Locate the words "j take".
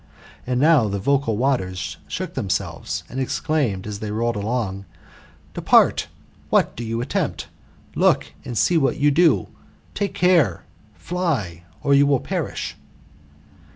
9.43-10.15